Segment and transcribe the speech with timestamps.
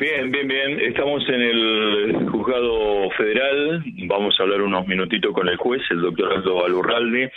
[0.00, 0.80] Bien, bien, bien.
[0.80, 3.82] Estamos en el juzgado federal.
[4.06, 7.32] Vamos a hablar unos minutitos con el juez, el doctor Aldo Alurralde.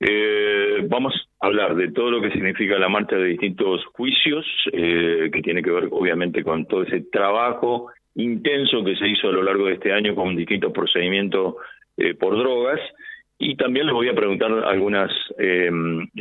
[0.00, 5.28] Eh, vamos a hablar de todo lo que significa la marcha de distintos juicios, eh,
[5.30, 9.42] que tiene que ver obviamente con todo ese trabajo intenso que se hizo a lo
[9.42, 11.56] largo de este año con distintos procedimientos
[11.98, 12.80] eh, por drogas.
[13.38, 15.70] Y también les voy a preguntar algunas, eh,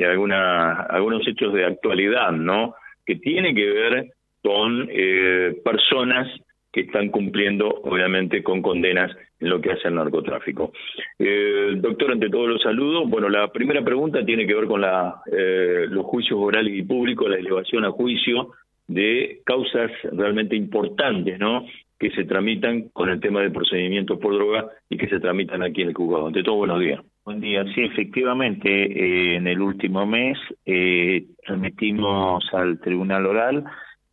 [0.05, 2.75] alguna, algunos hechos de actualidad, ¿no?
[3.05, 4.11] Que tiene que ver
[4.41, 6.27] con eh, personas
[6.71, 10.71] que están cumpliendo, obviamente, con condenas en lo que hace el narcotráfico.
[11.17, 13.09] Eh, doctor, ante todo los saludos.
[13.09, 17.29] Bueno, la primera pregunta tiene que ver con la, eh, los juicios orales y públicos,
[17.29, 18.51] la elevación a juicio
[18.87, 21.65] de causas realmente importantes, ¿no?
[21.97, 25.81] Que se tramitan con el tema de procedimientos por droga y que se tramitan aquí
[25.81, 26.27] en el juzgado.
[26.27, 27.01] Ante todo, buenos días.
[27.23, 27.63] Buen día.
[27.75, 33.63] Sí, efectivamente, eh, en el último mes eh, remitimos al Tribunal Oral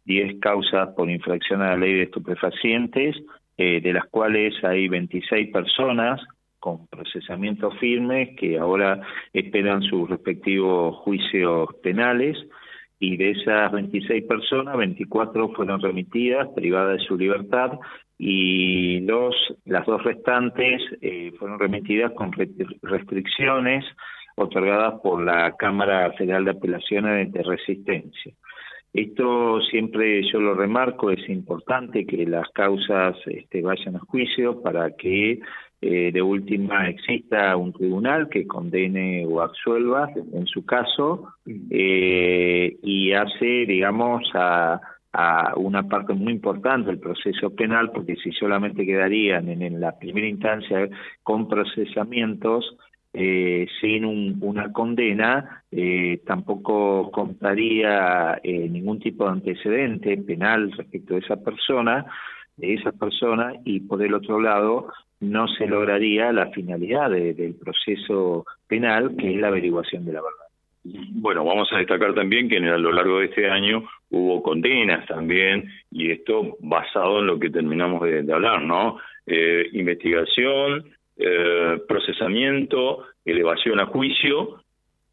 [0.06, 3.16] 10 causas por infracción a la ley de estupefacientes,
[3.58, 6.20] eh, de las cuales hay 26 personas
[6.58, 9.00] con procesamiento firme que ahora
[9.32, 12.36] esperan sus respectivos juicios penales
[12.98, 17.72] y de esas 26 personas, 24 fueron remitidas, privadas de su libertad,
[18.18, 19.34] y dos,
[19.66, 22.32] las dos restantes eh, fueron remitidas con
[22.82, 23.84] restricciones
[24.36, 28.32] otorgadas por la Cámara Federal de Apelaciones de Resistencia.
[28.96, 34.90] Esto siempre yo lo remarco, es importante que las causas este, vayan a juicio para
[34.96, 35.40] que
[35.82, 41.28] eh, de última exista un tribunal que condene o absuelva en su caso
[41.68, 44.80] eh, y hace, digamos, a,
[45.12, 49.98] a, una parte muy importante del proceso penal, porque si solamente quedarían en, en la
[49.98, 50.88] primera instancia
[51.22, 52.78] con procesamientos,
[53.18, 61.20] eh, sin una condena, eh, tampoco contaría eh, ningún tipo de antecedente penal respecto de
[61.20, 62.04] esa persona,
[62.58, 64.88] de esa persona, y por el otro lado
[65.20, 71.08] no se lograría la finalidad del proceso penal, que es la averiguación de la verdad.
[71.12, 75.70] Bueno, vamos a destacar también que a lo largo de este año hubo condenas también,
[75.90, 78.98] y esto basado en lo que terminamos de, hablar, ¿no?
[79.72, 80.84] investigación,
[81.16, 84.60] eh, procesamiento, elevación a juicio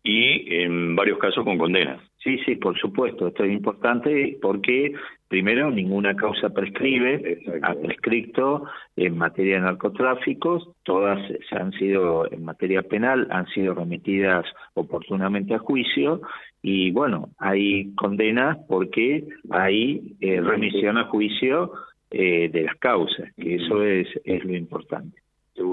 [0.03, 2.01] y en varios casos con condenas.
[2.23, 3.27] Sí, sí, por supuesto.
[3.27, 4.93] Esto es importante porque,
[5.27, 8.65] primero, ninguna causa prescribe, ha prescrito
[8.95, 11.19] en materia de narcotráfico, todas
[11.49, 16.21] se han sido, en materia penal, han sido remitidas oportunamente a juicio
[16.61, 21.73] y, bueno, hay condenas porque hay eh, remisión a juicio
[22.09, 25.22] eh, de las causas, que eso es, es lo importante.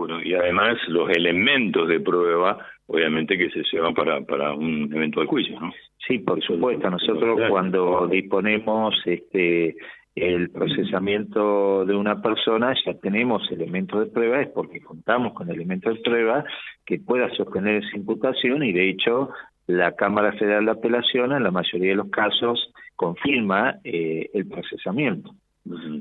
[0.00, 2.56] Seguro, y además los elementos de prueba,
[2.86, 5.72] obviamente que se llevan para, para un eventual juicio, ¿no?
[6.06, 6.88] Sí, por supuesto.
[6.88, 9.76] Nosotros cuando disponemos este
[10.14, 15.94] el procesamiento de una persona, ya tenemos elementos de prueba, es porque contamos con elementos
[15.94, 16.44] de prueba
[16.86, 19.30] que pueda sostener esa imputación y de hecho
[19.66, 25.30] la Cámara Federal de Apelación en la mayoría de los casos confirma eh, el procesamiento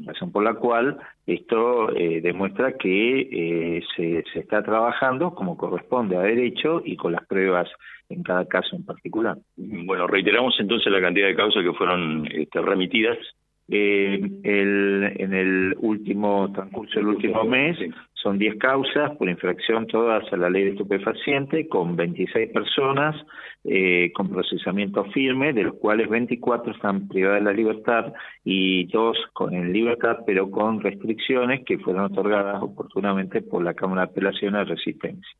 [0.05, 6.17] razón por la cual esto eh, demuestra que eh, se, se, está trabajando como corresponde
[6.17, 7.69] a derecho y con las pruebas
[8.09, 9.37] en cada caso en particular.
[9.55, 13.17] Bueno, reiteramos entonces la cantidad de causas que fueron este, remitidas.
[13.71, 17.77] Eh, el, en el último transcurso del último mes
[18.13, 23.15] son 10 causas por infracción todas a la ley de estupefaciente, con 26 personas
[23.65, 28.13] eh, con procesamiento firme, de los cuales 24 están privadas de la libertad
[28.43, 34.05] y dos con en libertad, pero con restricciones que fueron otorgadas oportunamente por la Cámara
[34.05, 35.35] de Apelaciones de Resistencia.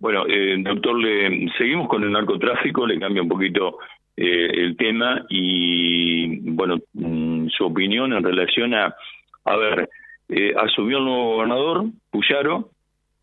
[0.00, 3.78] Bueno, eh, doctor, le, seguimos con el narcotráfico, le cambia un poquito
[4.16, 8.94] eh, el tema y, bueno, mm, su opinión en relación a,
[9.44, 9.88] a ver,
[10.28, 12.70] eh, asumió el nuevo gobernador, Puyaro,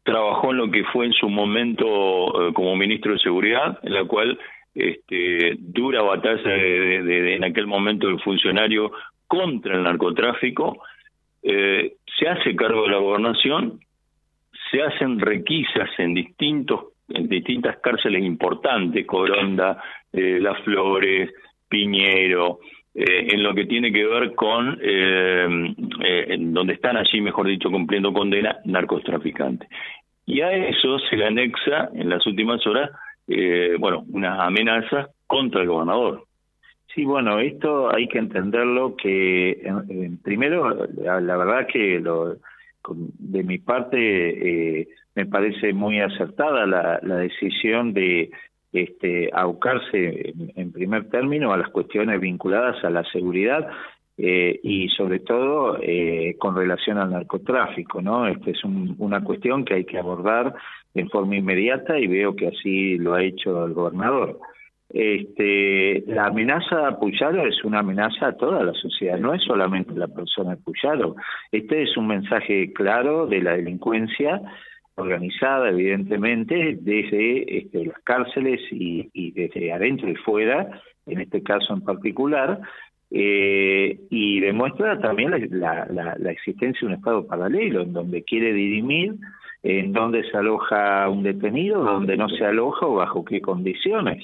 [0.04, 4.06] trabajó en lo que fue en su momento eh, como ministro de Seguridad, en la
[4.06, 4.40] cual
[4.74, 8.92] este, dura batalla de, en aquel momento el funcionario
[9.28, 10.84] contra el narcotráfico,
[11.44, 13.80] eh, se hace cargo de la gobernación,
[14.70, 19.82] se hacen requisas en distintos en distintas cárceles importantes, Coronda,
[20.12, 21.32] eh, Las Flores,
[21.68, 22.60] Piñero,
[22.94, 25.48] eh, en lo que tiene que ver con eh,
[26.04, 29.70] eh, en donde están allí, mejor dicho, cumpliendo condena, narcotraficantes.
[30.26, 32.92] Y a eso se le anexa en las últimas horas,
[33.28, 36.26] eh, bueno, unas amenazas contra el gobernador.
[36.94, 39.66] Sí, bueno, esto hay que entenderlo que
[40.22, 42.36] primero, la, verdad que lo,
[42.94, 48.32] de mi parte me parece muy acertada la, la decisión de
[48.74, 53.68] este, abocarse en, primer término a las cuestiones vinculadas a la seguridad,
[54.18, 58.28] eh, y sobre todo eh, con relación al narcotráfico, ¿no?
[58.28, 60.54] Esta es una cuestión que hay que abordar
[60.94, 64.38] en forma inmediata y veo que así lo ha hecho el gobernador.
[64.90, 69.94] Este, la amenaza a Puyaro es una amenaza a toda la sociedad, no es solamente
[69.96, 71.16] la persona de Puyaro.
[71.52, 74.42] Este es un mensaje claro de la delincuencia
[74.96, 81.74] organizada, evidentemente, desde este, las cárceles y, y, desde adentro y fuera, en este caso
[81.74, 82.60] en particular,
[83.10, 88.54] eh, y demuestra también la, la, la, existencia de un Estado paralelo, en donde quiere
[88.54, 89.16] dirimir
[89.64, 94.24] en dónde se aloja un detenido, dónde no se aloja o bajo qué condiciones.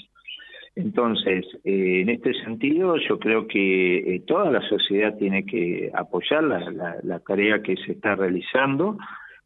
[0.78, 6.44] Entonces, eh, en este sentido, yo creo que eh, toda la sociedad tiene que apoyar
[6.44, 8.96] la, la, tarea que se está realizando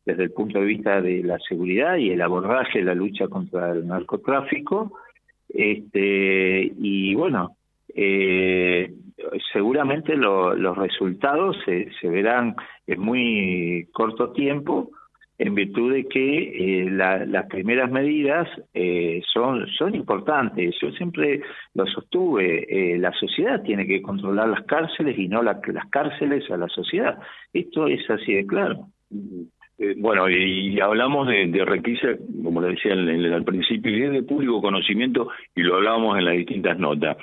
[0.06, 3.88] desde el punto de vista de la seguridad y el abordaje la lucha contra el
[3.88, 4.94] narcotráfico.
[5.50, 7.56] Este, y bueno,
[7.94, 8.94] eh,
[9.52, 12.56] seguramente los resultados se, verán
[12.88, 14.92] en muy corto tiempo
[15.38, 20.76] en virtud de que eh, las primeras medidas eh, son, son importantes.
[20.80, 21.42] Yo siempre
[21.74, 25.58] lo sostuve, eh, la sociedad tiene que controlar las cárceles y no las
[25.90, 27.18] cárceles a la sociedad.
[27.54, 28.88] Esto es así de claro.
[29.98, 32.10] Bueno, y, hablamos de, de requisa,
[32.44, 36.36] como le decía al principio, y es de público conocimiento, y lo hablábamos en las
[36.36, 37.18] distintas notas.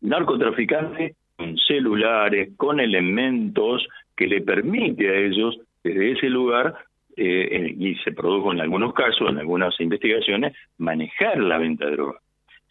[0.00, 6.74] narcotraficantes con celulares, con elementos que le permite a ellos desde ese lugar
[7.16, 12.18] eh, y se produjo en algunos casos, en algunas investigaciones, manejar la venta de droga.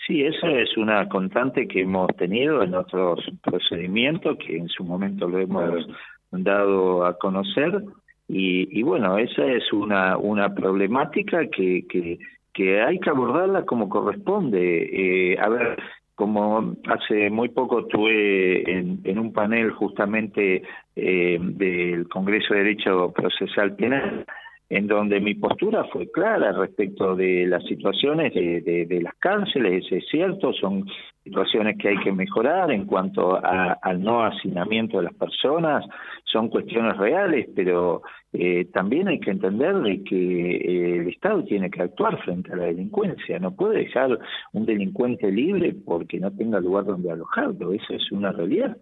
[0.07, 5.27] Sí, esa es una constante que hemos tenido en nuestros procedimientos, que en su momento
[5.27, 5.87] lo hemos
[6.31, 7.83] dado a conocer,
[8.29, 12.19] y, y bueno, esa es una, una problemática que, que,
[12.53, 15.33] que hay que abordarla como corresponde.
[15.33, 15.77] Eh, a ver,
[16.13, 20.61] como hace muy poco estuve en, en un panel justamente
[20.95, 24.25] eh, del Congreso de Derecho Procesal Penal,
[24.69, 30.05] en donde mi postura fue clara respecto de las situaciones de, de, las cárceles, es
[30.09, 30.85] cierto, son
[31.23, 35.85] situaciones que hay que mejorar en cuanto al no hacinamiento de las personas,
[36.23, 41.71] son cuestiones reales, pero eh, también hay que entender de que eh, el Estado tiene
[41.71, 44.19] que actuar frente a la delincuencia, no puede dejar
[44.53, 48.77] un delincuente libre porque no tenga lugar donde alojarlo, eso es una realidad.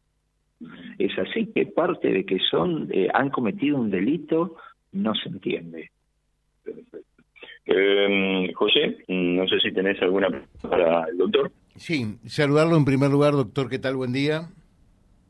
[0.98, 4.56] Es así que parte de que son eh, han cometido un delito
[4.92, 5.92] no se entiende.
[7.66, 10.28] Eh, José, no sé si tenés alguna
[10.62, 11.52] para el doctor.
[11.76, 13.70] Sí, saludarlo en primer lugar, doctor.
[13.70, 13.96] ¿Qué tal?
[13.98, 14.50] Buen día.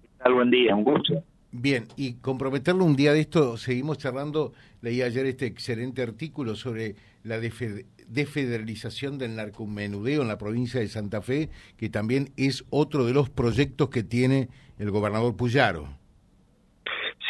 [0.01, 0.33] ¿Qué tal?
[0.33, 1.24] Buen día, un gusto.
[1.51, 6.95] Bien, y comprometerlo un día de esto, seguimos charlando, leí ayer este excelente artículo sobre
[7.24, 13.13] la defederalización del narcomenudeo en la provincia de Santa Fe, que también es otro de
[13.13, 15.97] los proyectos que tiene el gobernador Puyaro.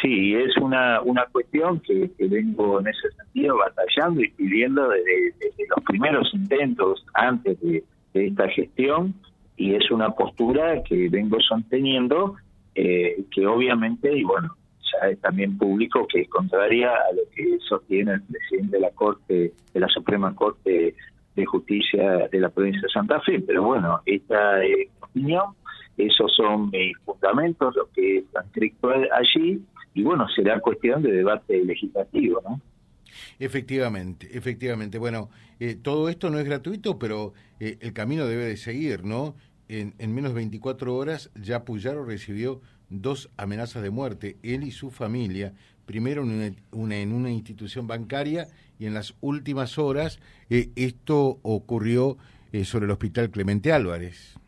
[0.00, 5.34] Sí, es una, una cuestión que, vengo en ese sentido batallando y pidiendo desde,
[5.74, 7.84] los primeros intentos antes de,
[8.14, 9.14] esta gestión
[9.56, 12.34] y es una postura que vengo sosteniendo
[12.74, 17.58] eh, que obviamente, y bueno, ya es también público que es contraria a lo que
[17.68, 20.94] sostiene el presidente de la Corte, de la Suprema Corte
[21.36, 25.54] de Justicia de la provincia de Santa Fe, pero bueno, esta eh, opinión,
[25.96, 29.60] esos son mis fundamentos, lo que está escrito allí,
[29.98, 32.60] y bueno, será cuestión de debate legislativo, ¿no?
[33.40, 34.96] Efectivamente, efectivamente.
[34.96, 35.28] Bueno,
[35.58, 39.34] eh, todo esto no es gratuito, pero eh, el camino debe de seguir, ¿no?
[39.68, 44.70] En, en, menos de 24 horas ya Puyaro recibió dos amenazas de muerte, él y
[44.70, 45.52] su familia,
[45.84, 48.46] primero en una, en una institución bancaria
[48.78, 52.18] y en las últimas horas eh, esto ocurrió
[52.62, 54.38] sobre el Hospital Clemente Álvarez.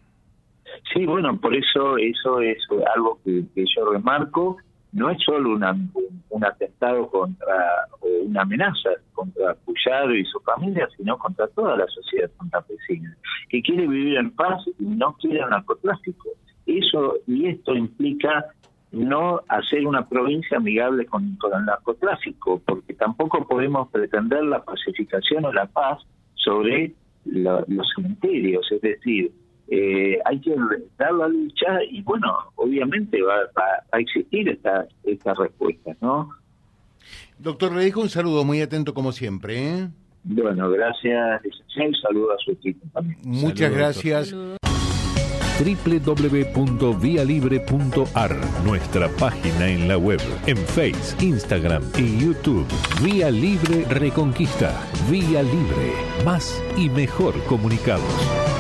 [0.95, 2.59] Sí, bueno, por eso eso es
[2.95, 4.57] algo que yo remarco
[4.93, 11.19] no es solo un, atentado contra o una amenaza contra Puyaro y su familia, sino
[11.19, 13.17] contra toda la sociedad santafesina,
[13.49, 16.29] que quiere vivir en paz y no quiere narcotráfico.
[16.67, 18.47] Eso y esto implica
[18.93, 25.53] no hacer una provincia amigable con, el narcotráfico, porque tampoco podemos pretender la pacificación o
[25.53, 25.99] la paz
[26.35, 26.95] sobre
[27.25, 29.31] los cementerios, es decir,
[29.71, 30.53] eh, hay que
[30.99, 33.37] dar la lucha y bueno, obviamente va,
[33.93, 36.31] a existir esta, esta respuesta, ¿no?
[37.39, 39.59] Doctor, le dejo un saludo muy atento como siempre.
[39.59, 39.89] ¿eh?
[40.25, 41.43] Bueno, gracias,
[41.77, 43.19] Un saludo a su equipo también.
[43.25, 44.35] Muchas gracias
[45.61, 52.67] www.vialibre.ar, nuestra página en la web, en Face, Instagram y YouTube.
[53.03, 54.73] Vía Libre Reconquista.
[55.11, 55.93] Vía Libre.
[56.25, 58.60] Más y mejor comunicados.